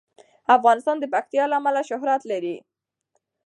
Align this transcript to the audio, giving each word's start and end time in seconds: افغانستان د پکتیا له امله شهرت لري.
افغانستان 0.57 0.95
د 0.99 1.05
پکتیا 1.13 1.43
له 1.49 1.55
امله 1.59 1.81
شهرت 1.89 2.21
لري. 2.31 2.55